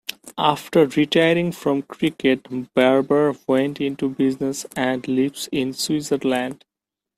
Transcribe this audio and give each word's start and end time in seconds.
After 0.39 0.87
retiring 0.87 1.51
from 1.51 1.83
cricket, 1.83 2.47
Barber 2.73 3.35
went 3.45 3.79
into 3.79 4.09
business 4.09 4.65
and 4.75 5.07
lives 5.07 5.47
in 5.51 5.73
Switzerland. 5.73 6.65